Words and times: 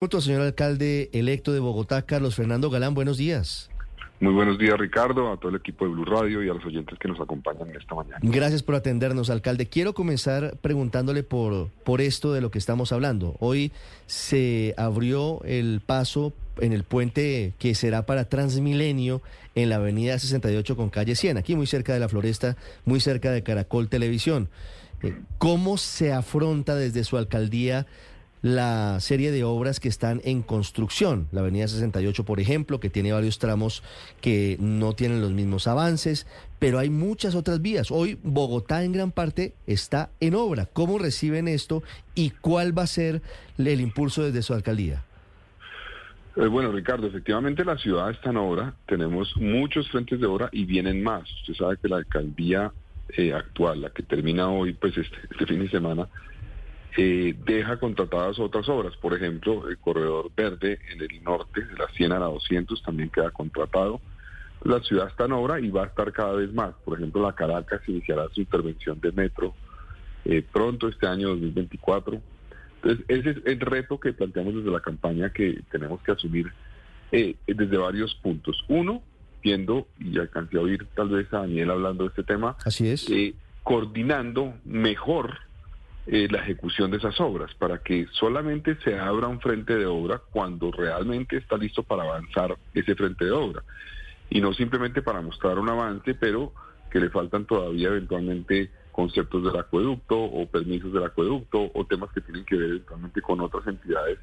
Señor 0.00 0.42
alcalde 0.42 1.10
electo 1.12 1.52
de 1.52 1.58
Bogotá, 1.58 2.02
Carlos 2.02 2.36
Fernando 2.36 2.70
Galán, 2.70 2.94
buenos 2.94 3.16
días. 3.18 3.68
Muy 4.20 4.32
buenos 4.32 4.56
días, 4.56 4.78
Ricardo, 4.78 5.32
a 5.32 5.36
todo 5.36 5.50
el 5.50 5.56
equipo 5.56 5.84
de 5.84 5.90
Blue 5.90 6.04
Radio 6.04 6.40
y 6.40 6.48
a 6.48 6.54
los 6.54 6.64
oyentes 6.64 6.96
que 7.00 7.08
nos 7.08 7.20
acompañan 7.20 7.68
esta 7.74 7.96
mañana. 7.96 8.20
Gracias 8.22 8.62
por 8.62 8.76
atendernos, 8.76 9.28
alcalde. 9.28 9.66
Quiero 9.66 9.94
comenzar 9.94 10.56
preguntándole 10.58 11.24
por, 11.24 11.70
por 11.82 12.00
esto 12.00 12.32
de 12.32 12.40
lo 12.40 12.52
que 12.52 12.58
estamos 12.58 12.92
hablando. 12.92 13.34
Hoy 13.40 13.72
se 14.06 14.72
abrió 14.76 15.42
el 15.42 15.82
paso 15.84 16.32
en 16.60 16.72
el 16.72 16.84
puente 16.84 17.54
que 17.58 17.74
será 17.74 18.06
para 18.06 18.28
Transmilenio 18.28 19.20
en 19.56 19.68
la 19.68 19.76
avenida 19.76 20.16
68 20.16 20.76
con 20.76 20.90
calle 20.90 21.16
100, 21.16 21.38
aquí 21.38 21.56
muy 21.56 21.66
cerca 21.66 21.92
de 21.92 21.98
la 21.98 22.08
Floresta, 22.08 22.56
muy 22.84 23.00
cerca 23.00 23.32
de 23.32 23.42
Caracol 23.42 23.88
Televisión. 23.88 24.48
Eh, 25.02 25.16
¿Cómo 25.38 25.76
se 25.76 26.12
afronta 26.12 26.76
desde 26.76 27.02
su 27.02 27.16
alcaldía 27.16 27.86
la 28.42 29.00
serie 29.00 29.30
de 29.30 29.44
obras 29.44 29.80
que 29.80 29.88
están 29.88 30.20
en 30.24 30.42
construcción. 30.42 31.28
La 31.32 31.40
Avenida 31.40 31.68
68, 31.68 32.24
por 32.24 32.40
ejemplo, 32.40 32.80
que 32.80 32.90
tiene 32.90 33.12
varios 33.12 33.38
tramos 33.38 33.82
que 34.20 34.56
no 34.60 34.92
tienen 34.92 35.20
los 35.20 35.32
mismos 35.32 35.66
avances, 35.66 36.26
pero 36.58 36.78
hay 36.78 36.90
muchas 36.90 37.34
otras 37.34 37.60
vías. 37.62 37.90
Hoy 37.90 38.18
Bogotá 38.22 38.84
en 38.84 38.92
gran 38.92 39.12
parte 39.12 39.54
está 39.66 40.10
en 40.20 40.34
obra. 40.34 40.66
¿Cómo 40.66 40.98
reciben 40.98 41.48
esto 41.48 41.82
y 42.14 42.30
cuál 42.30 42.76
va 42.76 42.82
a 42.82 42.88
ser 42.88 43.22
el 43.58 43.80
impulso 43.80 44.22
desde 44.22 44.42
su 44.42 44.54
alcaldía? 44.54 45.02
Eh, 46.36 46.46
bueno, 46.46 46.70
Ricardo, 46.70 47.08
efectivamente 47.08 47.64
la 47.64 47.76
ciudad 47.78 48.10
está 48.10 48.30
en 48.30 48.36
obra, 48.36 48.72
tenemos 48.86 49.36
muchos 49.36 49.88
frentes 49.88 50.20
de 50.20 50.26
obra 50.26 50.48
y 50.52 50.64
vienen 50.64 51.02
más. 51.02 51.28
Usted 51.40 51.54
sabe 51.54 51.76
que 51.82 51.88
la 51.88 51.96
alcaldía 51.96 52.70
eh, 53.16 53.32
actual, 53.32 53.80
la 53.80 53.90
que 53.90 54.04
termina 54.04 54.48
hoy, 54.48 54.72
pues 54.72 54.96
este, 54.96 55.16
este 55.30 55.46
fin 55.46 55.58
de 55.58 55.68
semana, 55.68 56.06
eh, 56.96 57.34
deja 57.44 57.78
contratadas 57.78 58.38
otras 58.38 58.68
obras. 58.68 58.96
Por 58.96 59.14
ejemplo, 59.14 59.68
el 59.68 59.78
corredor 59.78 60.30
verde 60.36 60.78
en 60.90 61.02
el 61.02 61.22
norte, 61.22 61.64
de 61.64 61.76
la 61.76 61.88
100 61.88 62.12
a 62.12 62.18
la 62.18 62.26
200, 62.26 62.82
también 62.82 63.10
queda 63.10 63.30
contratado. 63.30 64.00
La 64.64 64.80
ciudad 64.80 65.08
está 65.08 65.26
en 65.26 65.32
obra 65.32 65.60
y 65.60 65.70
va 65.70 65.84
a 65.84 65.86
estar 65.86 66.12
cada 66.12 66.32
vez 66.32 66.52
más. 66.52 66.74
Por 66.84 66.98
ejemplo, 66.98 67.22
la 67.22 67.34
Caracas 67.34 67.80
iniciará 67.86 68.26
su 68.32 68.40
intervención 68.40 69.00
de 69.00 69.12
metro 69.12 69.54
eh, 70.24 70.42
pronto, 70.42 70.88
este 70.88 71.06
año 71.06 71.28
2024. 71.28 72.20
Entonces, 72.82 73.04
ese 73.08 73.30
es 73.30 73.36
el 73.44 73.60
reto 73.60 74.00
que 74.00 74.12
planteamos 74.12 74.54
desde 74.54 74.70
la 74.70 74.80
campaña 74.80 75.30
que 75.30 75.60
tenemos 75.70 76.00
que 76.02 76.12
asumir 76.12 76.52
eh, 77.12 77.36
desde 77.46 77.76
varios 77.76 78.14
puntos. 78.16 78.64
Uno, 78.68 79.02
viendo, 79.42 79.86
y 80.00 80.18
alcancé 80.18 80.58
a 80.58 80.62
oír 80.62 80.86
tal 80.96 81.10
vez 81.10 81.32
a 81.32 81.40
Daniel 81.40 81.70
hablando 81.70 82.04
de 82.04 82.08
este 82.08 82.24
tema, 82.24 82.56
Así 82.64 82.88
es. 82.88 83.08
coordinando 83.62 84.54
mejor 84.64 85.47
eh, 86.10 86.26
la 86.30 86.38
ejecución 86.38 86.90
de 86.90 86.96
esas 86.96 87.20
obras, 87.20 87.54
para 87.54 87.82
que 87.82 88.06
solamente 88.12 88.78
se 88.82 88.98
abra 88.98 89.28
un 89.28 89.40
frente 89.40 89.76
de 89.76 89.84
obra 89.84 90.22
cuando 90.30 90.72
realmente 90.72 91.36
está 91.36 91.58
listo 91.58 91.82
para 91.82 92.04
avanzar 92.04 92.56
ese 92.72 92.94
frente 92.94 93.26
de 93.26 93.30
obra. 93.30 93.62
Y 94.30 94.40
no 94.40 94.54
simplemente 94.54 95.02
para 95.02 95.20
mostrar 95.20 95.58
un 95.58 95.68
avance, 95.68 96.14
pero 96.14 96.54
que 96.90 96.98
le 96.98 97.10
faltan 97.10 97.44
todavía 97.44 97.88
eventualmente 97.88 98.70
conceptos 98.90 99.44
del 99.44 99.58
acueducto 99.58 100.18
o 100.18 100.46
permisos 100.46 100.94
del 100.94 101.04
acueducto 101.04 101.70
o 101.74 101.84
temas 101.84 102.10
que 102.14 102.22
tienen 102.22 102.44
que 102.46 102.56
ver 102.56 102.70
eventualmente 102.70 103.20
con 103.20 103.40
otras 103.40 103.66
entidades 103.66 104.18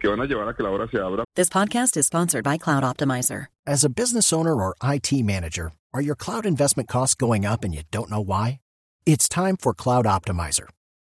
que 0.00 0.08
van 0.08 0.20
a 0.20 0.24
llevar 0.24 0.48
a 0.48 0.54
que 0.54 0.62
la 0.62 0.70
obra 0.70 0.88
se 0.88 0.98
abra. 0.98 1.24
This 1.34 1.50
podcast 1.50 1.98
is 1.98 2.06
sponsored 2.06 2.44
by 2.44 2.56
Cloud 2.56 2.82
Optimizer. 2.82 3.48
As 3.66 3.84
a 3.84 3.90
business 3.90 4.32
owner 4.32 4.54
or 4.54 4.74
IT 4.82 5.12
manager, 5.12 5.72
are 5.92 6.02
your 6.02 6.16
cloud 6.16 6.46
investment 6.46 6.88
costs 6.88 7.14
going 7.14 7.44
up 7.44 7.62
and 7.62 7.74
you 7.74 7.82
don't 7.90 8.10
know 8.10 8.22
why? 8.22 8.58
It's 9.04 9.28
time 9.28 9.56
for 9.56 9.74
Cloud 9.74 10.06
Optimizer. 10.06 10.68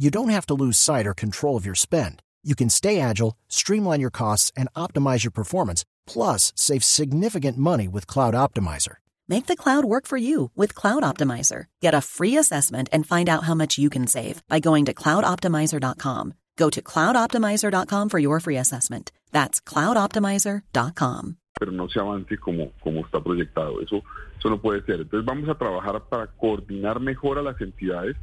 you 0.00 0.10
don't 0.10 0.30
have 0.30 0.46
to 0.46 0.54
lose 0.54 0.78
sight 0.78 1.06
or 1.06 1.12
control 1.12 1.58
of 1.58 1.66
your 1.66 1.74
spend. 1.74 2.22
You 2.42 2.54
can 2.54 2.70
stay 2.70 3.00
agile, 3.00 3.36
streamline 3.48 4.00
your 4.00 4.10
costs, 4.10 4.50
and 4.56 4.72
optimize 4.74 5.24
your 5.24 5.30
performance, 5.30 5.84
plus 6.06 6.54
save 6.56 6.82
significant 6.82 7.58
money 7.58 7.86
with 7.86 8.06
Cloud 8.06 8.32
Optimizer. 8.32 8.94
Make 9.28 9.46
the 9.46 9.56
cloud 9.56 9.84
work 9.84 10.06
for 10.06 10.16
you 10.16 10.52
with 10.56 10.74
Cloud 10.74 11.02
Optimizer. 11.02 11.66
Get 11.82 11.92
a 11.92 12.00
free 12.00 12.38
assessment 12.38 12.88
and 12.92 13.06
find 13.06 13.28
out 13.28 13.44
how 13.44 13.54
much 13.54 13.76
you 13.76 13.90
can 13.90 14.06
save 14.06 14.42
by 14.48 14.58
going 14.58 14.86
to 14.86 14.94
cloudoptimizer.com. 14.94 16.32
Go 16.56 16.70
to 16.70 16.80
cloudoptimizer.com 16.80 18.08
for 18.08 18.18
your 18.18 18.40
free 18.40 18.56
assessment. 18.56 19.12
That's 19.32 19.60
cloudoptimizer.com. 19.60 21.36
Pero 21.58 21.72
no 21.72 21.88
se 21.88 22.00
avance 22.00 22.38
como, 22.38 22.72
como 22.82 23.04
está 23.04 23.22
proyectado. 23.22 23.82
Eso, 23.82 24.00
eso 24.38 24.48
no 24.48 24.62
puede 24.62 24.82
ser. 24.86 25.02
Entonces 25.02 25.26
vamos 25.26 25.46
a 25.50 25.58
trabajar 25.58 26.02
para 26.08 26.26
coordinar 26.26 27.00
mejor 27.00 27.38
a 27.38 27.42
las 27.42 27.60
entidades 27.60 28.16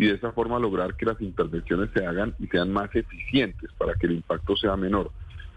y 0.00 0.06
de 0.06 0.14
esa 0.14 0.32
forma 0.32 0.58
lograr 0.58 0.96
que 0.96 1.04
las 1.04 1.20
intervenciones 1.20 1.90
se 1.92 2.06
hagan 2.06 2.34
y 2.38 2.46
sean 2.46 2.72
más 2.72 2.88
eficientes 2.96 3.70
para 3.76 3.92
que 3.96 4.06
el 4.06 4.14
impacto 4.14 4.56
sea 4.56 4.74
menor. 4.74 5.10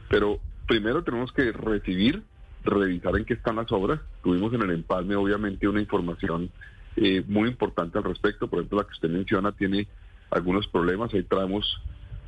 Pero 0.10 0.38
primero 0.68 1.02
tenemos 1.02 1.32
que 1.32 1.54
recibir, 1.54 2.24
revisar 2.66 3.16
en 3.16 3.24
qué 3.24 3.36
están 3.36 3.56
las 3.56 3.72
obras. 3.72 4.02
Tuvimos 4.22 4.54
en 4.54 4.64
el 4.64 4.72
empalme 4.72 5.16
obviamente 5.16 5.66
una 5.66 5.80
información 5.80 6.52
eh, 6.98 7.24
muy 7.26 7.48
importante 7.48 7.98
al 7.98 8.04
respecto. 8.04 8.50
Por 8.50 8.60
ejemplo, 8.60 8.80
la 8.80 8.84
que 8.84 8.92
usted 8.92 9.10
menciona 9.10 9.54
tiene 9.54 9.88
algunos 10.30 10.68
problemas. 10.68 11.14
Hay 11.14 11.24
tramos, 11.24 11.82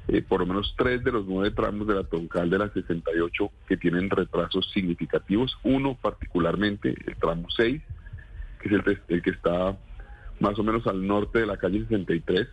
eh, 0.07 0.21
por 0.21 0.39
lo 0.39 0.45
menos 0.45 0.73
tres 0.77 1.03
de 1.03 1.11
los 1.11 1.25
nueve 1.25 1.51
tramos 1.51 1.85
de 1.85 1.95
la 1.95 2.05
Toncal 2.05 2.49
de 2.49 2.59
la 2.59 2.69
68 2.69 3.51
que 3.67 3.75
tienen 3.75 4.09
retrasos 4.09 4.71
significativos. 4.71 5.57
Uno 5.63 5.97
particularmente, 6.01 6.95
el 7.07 7.17
tramo 7.17 7.49
6, 7.49 7.81
que 8.61 8.69
es 8.69 8.99
el 9.09 9.21
que 9.21 9.31
está 9.31 9.77
más 10.39 10.57
o 10.59 10.63
menos 10.63 10.85
al 10.87 11.05
norte 11.05 11.39
de 11.39 11.45
la 11.45 11.57
calle 11.57 11.81
63. 11.81 12.47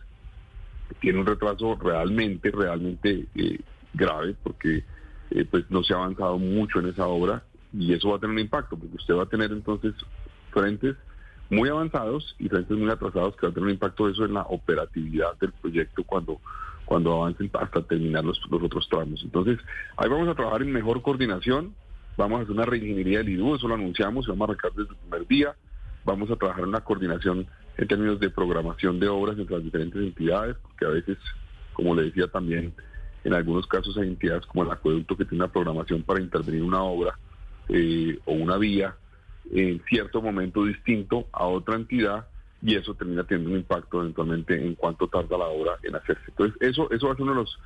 Tiene 1.00 1.20
un 1.20 1.26
retraso 1.26 1.76
realmente, 1.76 2.50
realmente 2.50 3.26
eh, 3.34 3.60
grave 3.94 4.36
porque 4.42 4.84
eh, 5.30 5.44
pues 5.50 5.64
no 5.70 5.82
se 5.82 5.94
ha 5.94 5.96
avanzado 5.96 6.38
mucho 6.38 6.80
en 6.80 6.88
esa 6.88 7.06
obra 7.06 7.42
y 7.72 7.92
eso 7.92 8.10
va 8.10 8.16
a 8.16 8.20
tener 8.20 8.34
un 8.34 8.40
impacto 8.40 8.76
porque 8.76 8.96
usted 8.96 9.14
va 9.14 9.22
a 9.22 9.28
tener 9.28 9.50
entonces 9.50 9.94
frentes 10.50 10.96
muy 11.48 11.68
avanzados 11.68 12.34
y 12.38 12.48
frentes 12.48 12.76
muy 12.76 12.90
atrasados 12.90 13.36
que 13.36 13.46
va 13.46 13.50
a 13.50 13.54
tener 13.54 13.66
un 13.66 13.72
impacto 13.72 14.08
eso 14.08 14.24
en 14.24 14.34
la 14.34 14.42
operatividad 14.42 15.36
del 15.38 15.52
proyecto 15.52 16.04
cuando 16.04 16.40
cuando 16.84 17.22
avancen 17.22 17.50
hasta 17.54 17.82
terminar 17.82 18.24
los, 18.24 18.40
los 18.50 18.62
otros 18.62 18.86
tramos. 18.88 19.22
Entonces, 19.22 19.58
ahí 19.96 20.10
vamos 20.10 20.28
a 20.28 20.34
trabajar 20.34 20.62
en 20.62 20.72
mejor 20.72 21.00
coordinación, 21.00 21.74
vamos 22.16 22.40
a 22.40 22.42
hacer 22.42 22.52
una 22.52 22.66
reingeniería 22.66 23.18
del 23.18 23.30
IDU, 23.30 23.54
eso 23.54 23.68
lo 23.68 23.74
anunciamos 23.74 24.26
y 24.26 24.30
vamos 24.30 24.48
a 24.48 24.52
arrancar 24.52 24.72
desde 24.72 24.90
el 24.90 24.96
primer 24.96 25.26
día, 25.26 25.54
vamos 26.04 26.30
a 26.30 26.36
trabajar 26.36 26.64
en 26.64 26.68
una 26.68 26.80
coordinación 26.80 27.46
en 27.76 27.88
términos 27.88 28.20
de 28.20 28.30
programación 28.30 29.00
de 29.00 29.08
obras 29.08 29.38
entre 29.38 29.56
las 29.56 29.64
diferentes 29.64 30.00
entidades, 30.02 30.56
porque 30.62 30.84
a 30.84 30.90
veces, 30.90 31.18
como 31.72 31.94
le 31.94 32.04
decía 32.04 32.28
también, 32.28 32.74
en 33.24 33.34
algunos 33.34 33.66
casos 33.66 33.96
hay 33.96 34.08
entidades 34.08 34.46
como 34.46 34.64
el 34.64 34.70
acueducto 34.70 35.16
que 35.16 35.24
tiene 35.24 35.44
una 35.44 35.52
programación 35.52 36.02
para 36.02 36.20
intervenir 36.20 36.62
una 36.62 36.82
obra 36.82 37.18
eh, 37.68 38.18
o 38.24 38.32
una 38.32 38.56
vía 38.56 38.96
en 39.50 39.82
cierto 39.88 40.20
momento 40.20 40.64
distinto 40.64 41.26
a 41.32 41.46
otra 41.46 41.76
entidad 41.76 42.26
y 42.62 42.76
eso 42.76 42.94
termina 42.94 43.24
teniendo 43.24 43.50
un 43.50 43.58
impacto 43.58 44.00
eventualmente 44.00 44.54
en 44.54 44.74
cuánto 44.74 45.08
tarda 45.08 45.36
la 45.36 45.46
obra 45.46 45.72
en 45.82 45.96
hacerse. 45.96 46.22
Entonces, 46.28 46.56
eso, 46.60 46.90
eso 46.90 47.06
va 47.06 47.12
a 47.12 47.16
ser 47.16 47.22
uno 47.24 47.32
de 47.32 47.40
los 47.40 47.58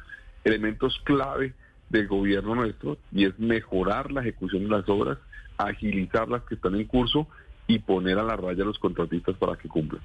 elementos 0.44 0.98
clave 1.04 1.54
del 1.90 2.08
gobierno 2.08 2.54
nuestro 2.54 2.96
y 3.12 3.26
es 3.26 3.38
mejorar 3.38 4.10
la 4.10 4.22
ejecución 4.22 4.64
de 4.64 4.70
las 4.70 4.88
obras, 4.88 5.18
agilizar 5.58 6.28
las 6.28 6.42
que 6.44 6.54
están 6.54 6.74
en 6.76 6.86
curso 6.86 7.28
y 7.66 7.78
poner 7.80 8.18
a 8.18 8.22
la 8.22 8.36
raya 8.36 8.62
a 8.62 8.66
los 8.66 8.78
contratistas 8.78 9.36
para 9.36 9.56
que 9.56 9.68
cumplan. 9.68 10.02